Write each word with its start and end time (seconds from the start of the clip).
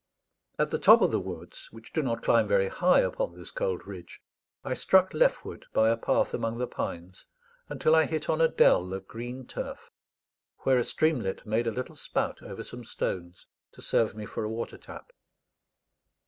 At 0.57 0.71
the 0.71 0.79
top 0.79 1.03
of 1.03 1.11
the 1.11 1.19
woods, 1.19 1.67
which 1.69 1.93
do 1.93 2.01
not 2.01 2.23
climb 2.23 2.47
very 2.47 2.69
high 2.69 3.01
upon 3.01 3.35
this 3.37 3.51
cold 3.51 3.85
ridge, 3.85 4.19
I 4.65 4.73
struck 4.73 5.13
leftward 5.13 5.67
by 5.73 5.91
a 5.91 5.95
path 5.95 6.33
among 6.33 6.57
the 6.57 6.65
pines, 6.65 7.27
until 7.69 7.95
I 7.95 8.05
hit 8.07 8.27
on 8.27 8.41
a 8.41 8.47
dell 8.47 8.95
of 8.95 9.07
green 9.07 9.45
turf, 9.45 9.91
where 10.61 10.79
a 10.79 10.83
streamlet 10.83 11.45
made 11.45 11.67
a 11.67 11.71
little 11.71 11.93
spout 11.95 12.41
over 12.41 12.63
some 12.63 12.83
stones 12.83 13.45
to 13.73 13.83
serve 13.83 14.15
me 14.15 14.25
for 14.25 14.43
a 14.43 14.49
water 14.49 14.79
tap. 14.79 15.13